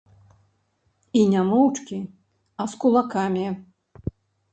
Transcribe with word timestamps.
І 1.19 1.25
не 1.33 1.43
моўчкі, 1.49 1.99
а 2.65 2.67
з 2.73 2.81
кулакамі. 2.85 3.45